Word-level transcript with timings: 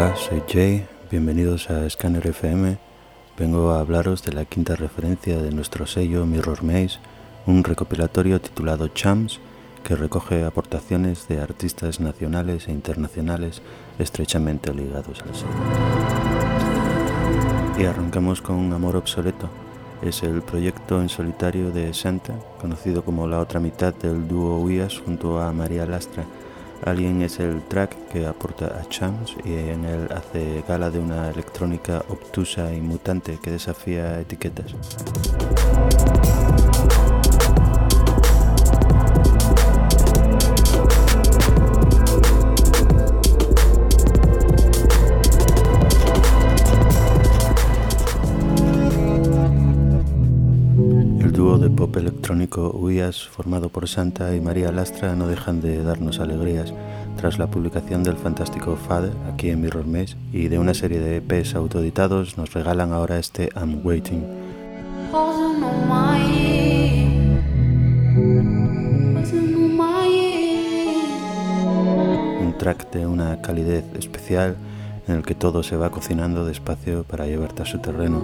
Hola, 0.00 0.16
soy 0.16 0.42
Jay, 0.48 0.86
bienvenidos 1.10 1.68
a 1.68 1.86
Scanner 1.90 2.26
FM. 2.26 2.78
Vengo 3.36 3.72
a 3.72 3.80
hablaros 3.80 4.22
de 4.22 4.32
la 4.32 4.46
quinta 4.46 4.74
referencia 4.74 5.36
de 5.36 5.50
nuestro 5.50 5.84
sello 5.86 6.24
Mirror 6.24 6.62
Maze, 6.62 6.98
un 7.44 7.62
recopilatorio 7.62 8.40
titulado 8.40 8.88
Chams 8.88 9.40
que 9.84 9.96
recoge 9.96 10.42
aportaciones 10.44 11.28
de 11.28 11.42
artistas 11.42 12.00
nacionales 12.00 12.66
e 12.68 12.72
internacionales 12.72 13.60
estrechamente 13.98 14.72
ligados 14.72 15.20
al 15.20 15.34
sello. 15.34 15.52
Y 17.78 17.84
arrancamos 17.84 18.40
con 18.40 18.72
Amor 18.72 18.96
Obsoleto. 18.96 19.50
Es 20.00 20.22
el 20.22 20.40
proyecto 20.40 21.02
en 21.02 21.10
solitario 21.10 21.72
de 21.72 21.92
Santa, 21.92 22.32
conocido 22.58 23.04
como 23.04 23.26
la 23.26 23.38
otra 23.38 23.60
mitad 23.60 23.92
del 23.92 24.26
dúo 24.26 24.60
Uias 24.60 24.98
junto 24.98 25.42
a 25.42 25.52
María 25.52 25.84
Lastra 25.84 26.24
Alien 26.84 27.22
es 27.22 27.40
el 27.40 27.62
track 27.62 27.94
que 28.12 28.26
aporta 28.26 28.66
a 28.66 28.88
Chams 28.88 29.36
y 29.44 29.52
en 29.52 29.84
él 29.84 30.08
hace 30.14 30.64
gala 30.66 30.90
de 30.90 30.98
una 30.98 31.30
electrónica 31.30 32.02
obtusa 32.08 32.72
y 32.72 32.80
mutante 32.80 33.38
que 33.42 33.50
desafía 33.50 34.20
etiquetas. 34.20 34.74
Pop 52.30 52.36
electrónico 52.36 52.78
Huías, 52.78 53.28
formado 53.28 53.70
por 53.70 53.88
Santa 53.88 54.36
y 54.36 54.40
María 54.40 54.70
Lastra, 54.70 55.16
no 55.16 55.26
dejan 55.26 55.60
de 55.60 55.82
darnos 55.82 56.20
alegrías 56.20 56.72
tras 57.16 57.38
la 57.38 57.48
publicación 57.48 58.04
del 58.04 58.16
fantástico 58.16 58.76
Father 58.76 59.12
aquí 59.32 59.50
en 59.50 59.60
Mirror 59.60 59.86
Maze 59.86 60.16
y 60.32 60.46
de 60.46 60.58
una 60.60 60.72
serie 60.72 61.00
de 61.00 61.16
EPs 61.16 61.56
autoeditados 61.56 62.38
nos 62.38 62.52
regalan 62.52 62.92
ahora 62.92 63.18
este 63.18 63.48
I'm 63.56 63.84
Waiting. 63.84 64.24
Un 72.42 72.54
track 72.58 72.92
de 72.92 73.06
una 73.06 73.42
calidez 73.42 73.84
especial 73.98 74.56
en 75.08 75.16
el 75.16 75.22
que 75.22 75.34
todo 75.34 75.64
se 75.64 75.76
va 75.76 75.90
cocinando 75.90 76.44
despacio 76.44 77.02
para 77.02 77.26
llevarte 77.26 77.62
a 77.62 77.66
su 77.66 77.78
terreno. 77.78 78.22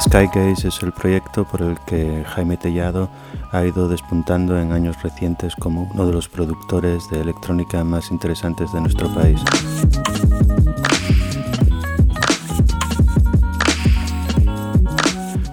Skygaze 0.00 0.68
es 0.68 0.82
el 0.82 0.92
proyecto 0.92 1.44
por 1.44 1.62
el 1.62 1.78
que 1.86 2.24
Jaime 2.34 2.56
Tellado 2.56 3.08
ha 3.52 3.64
ido 3.64 3.88
despuntando 3.88 4.58
en 4.60 4.72
años 4.72 5.00
recientes 5.02 5.54
como 5.54 5.88
uno 5.94 6.06
de 6.06 6.12
los 6.12 6.28
productores 6.28 7.08
de 7.10 7.20
electrónica 7.20 7.84
más 7.84 8.10
interesantes 8.10 8.72
de 8.72 8.80
nuestro 8.80 9.08
país. 9.14 9.40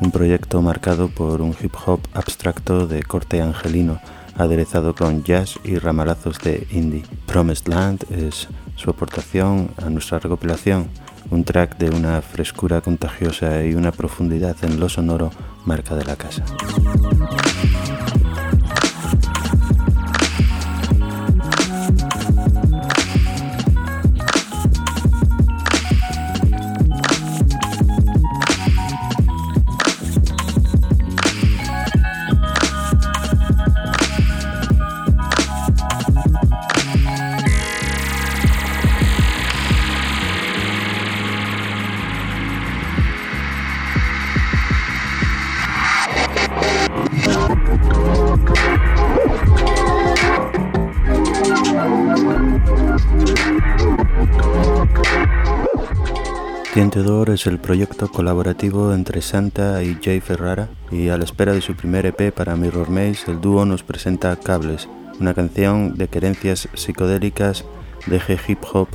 Un 0.02 0.12
proyecto 0.12 0.62
marcado 0.62 1.08
por 1.10 1.42
un 1.42 1.56
hip 1.62 1.76
hop 1.86 2.00
abstracto 2.14 2.88
de 2.88 3.04
corte 3.04 3.42
angelino, 3.42 4.00
aderezado 4.38 4.96
con 4.96 5.24
jazz 5.24 5.60
y 5.64 5.78
ramalazos 5.78 6.40
de 6.40 6.68
indie. 6.72 7.04
Promised 7.28 7.68
Land 7.68 8.06
es 8.12 8.48
su 8.76 8.90
aportación 8.90 9.70
a 9.78 9.90
nuestra 9.92 10.18
recopilación 10.18 10.90
un 11.30 11.44
track 11.44 11.78
de 11.78 11.90
una 11.90 12.22
frescura 12.22 12.82
contagiosa 12.82 13.64
y 13.64 13.76
una 13.76 13.92
profundidad 13.92 14.56
en 14.64 14.80
lo 14.80 14.90
sonoro 14.90 15.32
marca 15.66 15.96
de 15.96 16.06
la 16.06 16.16
casa. 16.16 16.44
Tientedor 56.74 57.30
es 57.32 57.48
el 57.48 57.60
proyecto 57.60 58.10
colaborativo 58.10 58.94
entre 58.94 59.22
Santa 59.22 59.84
y 59.84 59.98
Jay 60.02 60.22
Ferrara 60.22 60.70
y 60.90 61.10
a 61.10 61.18
la 61.18 61.26
espera 61.26 61.52
de 61.52 61.60
su 61.60 61.76
primer 61.76 62.06
EP 62.06 62.34
para 62.34 62.56
Mirror 62.56 62.90
Maze, 62.90 63.30
el 63.30 63.42
dúo 63.42 63.66
nos 63.66 63.84
presenta 63.84 64.38
Cables, 64.38 64.88
una 65.20 65.34
canción 65.34 65.98
de 65.98 66.08
querencias 66.08 66.70
psicodélicas, 66.74 67.66
deje 68.08 68.40
hip 68.48 68.60
hop, 68.72 68.88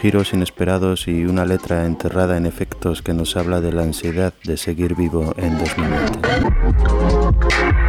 giros 0.00 0.32
inesperados 0.32 1.06
y 1.06 1.26
una 1.26 1.44
letra 1.44 1.84
enterrada 1.84 2.38
en 2.38 2.46
efectos 2.46 3.02
que 3.02 3.12
nos 3.12 3.36
habla 3.36 3.60
de 3.60 3.72
la 3.72 3.82
ansiedad 3.82 4.32
de 4.44 4.56
seguir 4.56 4.94
vivo 4.94 5.34
en 5.36 5.58
2020. 5.58 7.87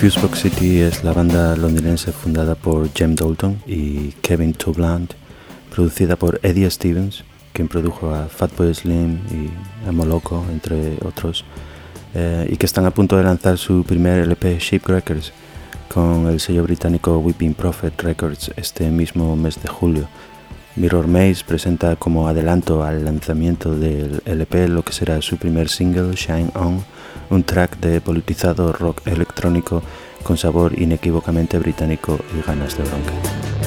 Fusebox 0.00 0.40
City 0.40 0.80
es 0.80 1.04
la 1.04 1.12
banda 1.12 1.54
londinense 1.56 2.10
fundada 2.10 2.54
por 2.54 2.90
Jem 2.94 3.14
Dalton 3.14 3.60
y 3.66 4.12
Kevin 4.22 4.54
Tobland, 4.54 5.10
producida 5.70 6.16
por 6.16 6.40
Eddie 6.42 6.70
Stevens, 6.70 7.22
quien 7.52 7.68
produjo 7.68 8.08
a 8.08 8.26
Fatboy 8.26 8.74
Slim 8.74 9.18
y 9.30 9.86
a 9.86 9.92
Moloco, 9.92 10.42
entre 10.50 10.96
otros, 11.04 11.44
eh, 12.14 12.48
y 12.50 12.56
que 12.56 12.64
están 12.64 12.86
a 12.86 12.92
punto 12.92 13.18
de 13.18 13.24
lanzar 13.24 13.58
su 13.58 13.84
primer 13.84 14.20
LP 14.20 14.58
Ship 14.58 14.80
Records 14.86 15.34
con 15.92 16.28
el 16.28 16.40
sello 16.40 16.62
británico 16.62 17.18
Weeping 17.18 17.52
Prophet 17.52 18.00
Records 18.00 18.52
este 18.56 18.88
mismo 18.90 19.36
mes 19.36 19.62
de 19.62 19.68
julio. 19.68 20.08
Mirror 20.76 21.08
Maze 21.08 21.44
presenta 21.46 21.96
como 21.96 22.26
adelanto 22.26 22.82
al 22.84 23.04
lanzamiento 23.04 23.74
del 23.74 24.22
LP 24.24 24.66
lo 24.68 24.82
que 24.82 24.94
será 24.94 25.20
su 25.20 25.36
primer 25.36 25.68
single, 25.68 26.14
Shine 26.14 26.50
On, 26.54 26.82
un 27.30 27.44
track 27.44 27.78
de 27.78 28.00
politizado 28.00 28.72
rock 28.72 29.06
electrónico 29.06 29.82
con 30.22 30.36
sabor 30.36 30.78
inequívocamente 30.78 31.58
británico 31.58 32.18
y 32.36 32.46
ganas 32.46 32.76
de 32.76 32.84
bronca. 32.84 33.59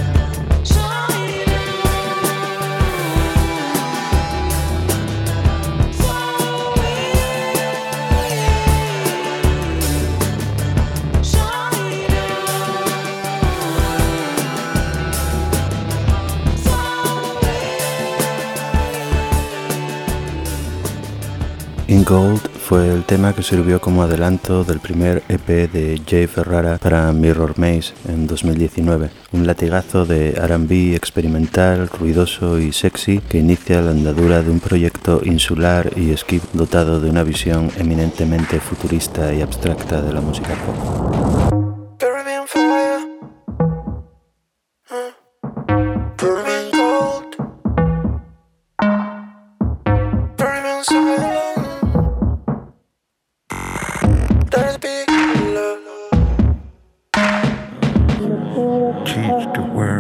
In 21.94 22.04
Gold 22.04 22.42
fue 22.50 22.92
el 22.92 23.04
tema 23.04 23.34
que 23.34 23.44
sirvió 23.44 23.80
como 23.80 24.02
adelanto 24.02 24.64
del 24.64 24.80
primer 24.80 25.22
EP 25.30 25.72
de 25.72 26.02
Jay 26.10 26.26
Ferrara 26.26 26.80
para 26.80 27.14
Mirror 27.14 27.60
Maze 27.60 27.94
en 28.08 28.26
2019, 28.26 29.12
un 29.32 29.46
latigazo 29.46 30.04
de 30.04 30.32
RB 30.32 30.96
experimental, 30.96 31.88
ruidoso 31.88 32.58
y 32.60 32.74
sexy 32.74 33.20
que 33.20 33.38
inicia 33.38 33.80
la 33.84 33.92
andadura 33.92 34.42
de 34.42 34.50
un 34.50 34.60
proyecto 34.60 35.22
insular 35.24 35.92
y 35.96 36.18
skip 36.18 36.42
dotado 36.54 37.00
de 37.00 37.12
una 37.12 37.22
visión 37.22 37.70
eminentemente 37.78 38.60
futurista 38.60 39.32
y 39.32 39.42
abstracta 39.42 40.02
de 40.02 40.14
la 40.14 40.22
música 40.22 40.56
pop. 40.66 41.23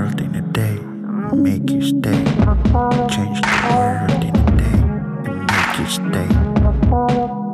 world 0.03 0.19
in 0.19 0.35
a 0.35 0.41
day 0.41 0.77
and 1.31 1.43
make 1.43 1.69
you 1.69 1.81
stay. 1.81 2.23
Change 3.07 3.39
the 3.41 3.55
world 3.71 4.23
in 4.23 4.35
a 4.35 4.45
day 4.59 4.79
and 5.31 5.39
make 5.49 5.79
you 5.79 5.87
stay. 5.87 7.52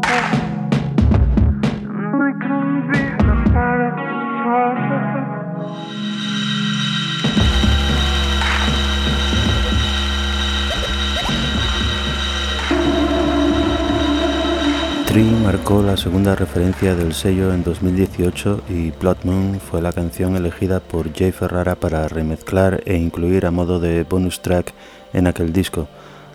La 15.89 15.97
segunda 15.97 16.35
referencia 16.35 16.95
del 16.95 17.13
sello 17.13 17.51
en 17.51 17.63
2018 17.63 18.61
y 18.69 18.91
Blood 18.91 19.17
Moon 19.23 19.59
fue 19.59 19.81
la 19.81 19.91
canción 19.91 20.35
elegida 20.35 20.79
por 20.79 21.11
Jay 21.13 21.31
Ferrara 21.31 21.75
para 21.75 22.07
remezclar 22.07 22.83
e 22.85 22.95
incluir 22.95 23.45
a 23.45 23.51
modo 23.51 23.79
de 23.79 24.03
bonus 24.03 24.41
track 24.41 24.73
en 25.13 25.25
aquel 25.25 25.51
disco. 25.51 25.87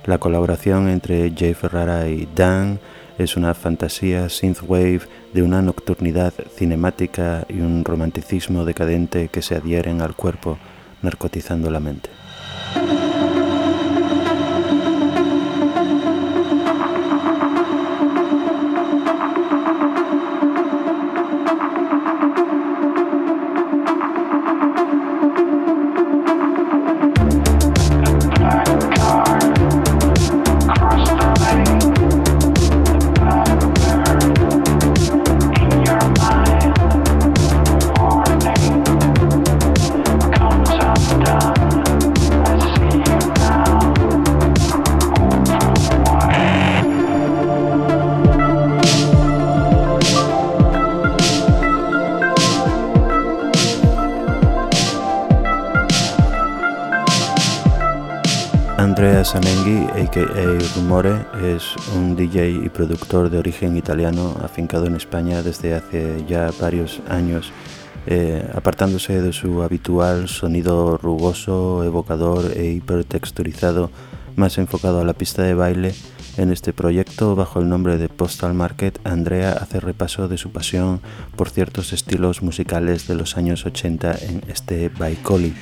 La 0.06 0.18
colaboración 0.18 0.88
entre 0.88 1.32
Jay 1.36 1.54
Ferrara 1.54 2.08
y 2.08 2.28
Dan 2.34 2.80
es 3.16 3.36
una 3.36 3.54
fantasía 3.54 4.28
synthwave 4.28 5.02
de 5.32 5.42
una 5.42 5.62
nocturnidad 5.62 6.32
cinemática 6.56 7.46
y 7.48 7.60
un 7.60 7.84
romanticismo 7.84 8.64
decadente 8.64 9.28
que 9.28 9.42
se 9.42 9.54
adhieren 9.54 10.00
al 10.00 10.16
cuerpo, 10.16 10.58
narcotizando 11.02 11.70
la 11.70 11.80
mente. 11.80 12.23
Samenghi, 58.84 59.86
a.k.a. 59.98 60.76
Rumore, 60.76 61.24
es 61.42 61.74
un 61.96 62.14
DJ 62.14 62.50
y 62.50 62.68
productor 62.68 63.30
de 63.30 63.38
origen 63.38 63.78
italiano 63.78 64.36
afincado 64.44 64.84
en 64.84 64.94
España 64.94 65.42
desde 65.42 65.74
hace 65.74 66.22
ya 66.28 66.50
varios 66.60 67.00
años, 67.08 67.50
eh, 68.06 68.46
apartándose 68.54 69.22
de 69.22 69.32
su 69.32 69.62
habitual 69.62 70.28
sonido 70.28 70.98
rugoso, 70.98 71.82
evocador 71.82 72.52
e 72.54 72.72
hipertexturizado, 72.72 73.90
más 74.36 74.58
enfocado 74.58 75.00
a 75.00 75.04
la 75.04 75.14
pista 75.14 75.42
de 75.42 75.54
baile. 75.54 75.94
En 76.36 76.52
este 76.52 76.74
proyecto, 76.74 77.34
bajo 77.34 77.60
el 77.60 77.70
nombre 77.70 77.96
de 77.96 78.10
Postal 78.10 78.52
Market, 78.52 79.00
Andrea 79.04 79.52
hace 79.52 79.80
repaso 79.80 80.28
de 80.28 80.36
su 80.36 80.52
pasión 80.52 81.00
por 81.36 81.48
ciertos 81.48 81.94
estilos 81.94 82.42
musicales 82.42 83.08
de 83.08 83.14
los 83.14 83.38
años 83.38 83.64
80 83.64 84.14
en 84.28 84.42
este 84.48 84.90
Baikoli 84.90 85.54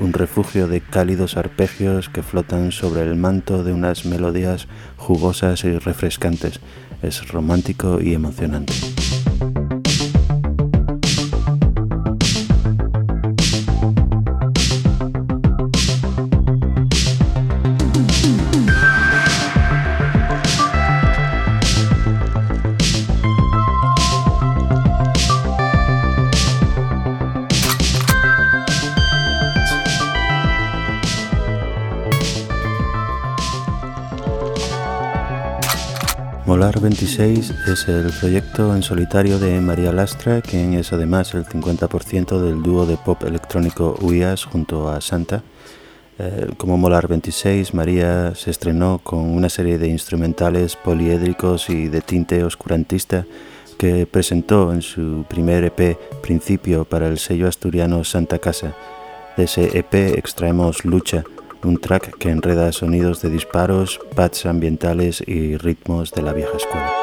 un 0.00 0.12
refugio 0.14 0.66
de 0.66 0.80
cálidos 0.80 1.36
arpegios 1.36 2.08
que 2.08 2.22
flotan 2.22 2.72
sobre 2.72 3.02
el 3.02 3.16
manto 3.16 3.62
de 3.62 3.72
unas 3.72 4.06
melodías 4.06 4.66
jugosas 4.96 5.64
y 5.64 5.78
refrescantes. 5.78 6.60
Es 7.02 7.28
romántico 7.28 8.00
y 8.00 8.14
emocionante. 8.14 8.72
Molar 36.50 36.80
26 36.80 37.54
es 37.68 37.86
el 37.86 38.10
proyecto 38.10 38.74
en 38.74 38.82
solitario 38.82 39.38
de 39.38 39.60
María 39.60 39.92
Lastra, 39.92 40.40
quien 40.40 40.74
es 40.74 40.92
además 40.92 41.32
el 41.34 41.44
50% 41.44 42.40
del 42.40 42.60
dúo 42.60 42.86
de 42.86 42.96
pop 42.96 43.22
electrónico 43.22 43.96
UIAS 44.00 44.46
junto 44.46 44.88
a 44.88 45.00
Santa. 45.00 45.44
Eh, 46.18 46.48
como 46.56 46.76
Molar 46.76 47.06
26, 47.06 47.72
María 47.72 48.34
se 48.34 48.50
estrenó 48.50 48.98
con 48.98 49.20
una 49.20 49.48
serie 49.48 49.78
de 49.78 49.86
instrumentales 49.86 50.74
poliédricos 50.74 51.70
y 51.70 51.86
de 51.86 52.00
tinte 52.00 52.42
oscurantista 52.42 53.26
que 53.78 54.04
presentó 54.06 54.72
en 54.72 54.82
su 54.82 55.24
primer 55.28 55.62
EP 55.62 55.96
Principio 56.20 56.84
para 56.84 57.06
el 57.06 57.18
sello 57.18 57.46
asturiano 57.46 58.02
Santa 58.02 58.40
Casa. 58.40 58.74
De 59.36 59.44
ese 59.44 59.78
EP 59.78 60.18
extraemos 60.18 60.84
Lucha, 60.84 61.22
un 61.62 61.78
track 61.78 62.16
que 62.18 62.30
enreda 62.30 62.72
sonidos 62.72 63.22
de 63.22 63.30
disparos, 63.30 64.00
pads 64.14 64.46
ambientales 64.46 65.22
y 65.26 65.56
ritmos 65.56 66.12
de 66.12 66.22
la 66.22 66.32
vieja 66.32 66.56
escuela. 66.56 66.99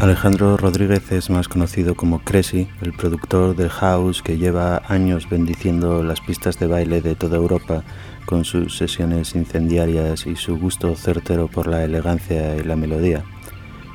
Alejandro 0.00 0.56
Rodríguez 0.56 1.12
es 1.12 1.28
más 1.28 1.46
conocido 1.46 1.94
como 1.94 2.20
Cressy, 2.20 2.68
el 2.80 2.94
productor 2.94 3.54
de 3.54 3.68
house 3.68 4.22
que 4.22 4.38
lleva 4.38 4.80
años 4.88 5.28
bendiciendo 5.28 6.02
las 6.02 6.22
pistas 6.22 6.58
de 6.58 6.66
baile 6.66 7.02
de 7.02 7.14
toda 7.14 7.36
Europa 7.36 7.84
con 8.24 8.46
sus 8.46 8.78
sesiones 8.78 9.34
incendiarias 9.34 10.26
y 10.26 10.36
su 10.36 10.56
gusto 10.58 10.96
certero 10.96 11.48
por 11.48 11.66
la 11.66 11.84
elegancia 11.84 12.56
y 12.56 12.62
la 12.62 12.76
melodía. 12.76 13.24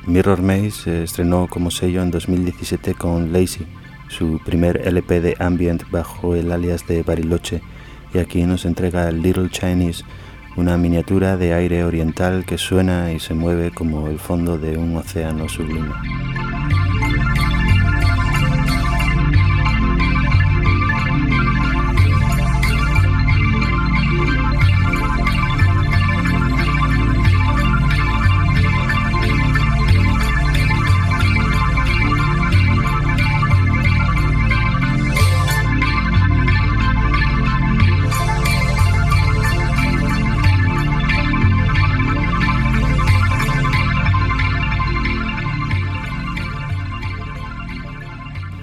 Mirror 0.06 0.42
Maze 0.42 0.70
se 0.70 1.02
estrenó 1.02 1.48
como 1.48 1.72
sello 1.72 2.02
en 2.02 2.12
2017 2.12 2.94
con 2.94 3.32
Lazy, 3.32 3.66
su 4.08 4.40
primer 4.44 4.86
LP 4.86 5.20
de 5.20 5.36
ambient 5.40 5.90
bajo 5.90 6.36
el 6.36 6.52
alias 6.52 6.86
de 6.86 7.02
Bariloche, 7.02 7.62
y 8.14 8.18
aquí 8.18 8.44
nos 8.44 8.64
entrega 8.64 9.10
Little 9.10 9.50
Chinese, 9.50 10.04
una 10.56 10.78
miniatura 10.78 11.36
de 11.36 11.52
aire 11.52 11.84
oriental 11.84 12.44
que 12.46 12.56
suena 12.56 13.12
y 13.12 13.20
se 13.20 13.34
mueve 13.34 13.70
como 13.70 14.08
el 14.08 14.18
fondo 14.18 14.56
de 14.58 14.78
un 14.78 14.96
océano 14.96 15.48
sublime. 15.48 15.92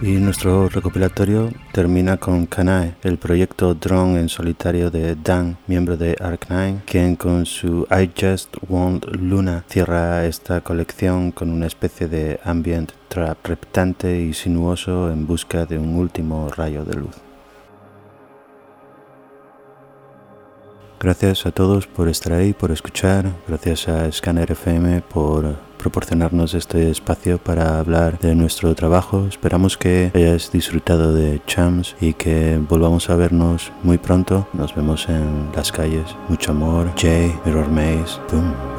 Nuestro 0.05 0.67
recopilatorio 0.67 1.49
termina 1.71 2.17
con 2.17 2.45
Kanae, 2.45 2.95
el 3.03 3.17
proyecto 3.17 3.73
drone 3.73 4.19
en 4.19 4.27
solitario 4.27 4.91
de 4.91 5.15
Dan, 5.15 5.57
miembro 5.65 5.95
de 5.95 6.17
Arc9, 6.17 6.81
quien 6.83 7.15
con 7.15 7.45
su 7.45 7.87
I 7.89 8.11
Just 8.19 8.53
Want 8.67 9.05
Luna 9.15 9.63
cierra 9.69 10.25
esta 10.25 10.59
colección 10.59 11.31
con 11.31 11.49
una 11.49 11.67
especie 11.67 12.09
de 12.09 12.37
ambient 12.43 12.91
trap 13.07 13.45
reptante 13.45 14.19
y 14.19 14.33
sinuoso 14.33 15.09
en 15.09 15.25
busca 15.25 15.65
de 15.65 15.79
un 15.79 15.95
último 15.95 16.49
rayo 16.49 16.83
de 16.83 16.95
luz. 16.95 17.15
Gracias 20.99 21.45
a 21.45 21.51
todos 21.51 21.87
por 21.87 22.09
estar 22.09 22.33
ahí, 22.33 22.51
por 22.51 22.71
escuchar. 22.71 23.31
Gracias 23.47 23.87
a 23.87 24.11
Scanner 24.11 24.51
FM 24.51 25.01
por 25.03 25.55
proporcionarnos 25.83 26.53
este 26.53 26.89
espacio 26.89 27.39
para 27.39 27.77
hablar 27.77 28.17
de 28.19 28.35
nuestro 28.35 28.73
trabajo. 28.73 29.25
Esperamos 29.27 29.77
que 29.77 30.11
hayas 30.15 30.49
disfrutado 30.49 31.13
de 31.13 31.41
Chams 31.45 31.97
y 31.99 32.13
que 32.13 32.57
volvamos 32.69 33.09
a 33.09 33.17
vernos 33.17 33.73
muy 33.83 33.97
pronto. 33.97 34.47
Nos 34.53 34.73
vemos 34.73 35.09
en 35.09 35.49
las 35.53 35.73
calles. 35.73 36.15
Mucho 36.29 36.51
amor. 36.51 36.89
Jay, 36.95 37.37
Mirror 37.43 37.67
Maze. 37.67 38.72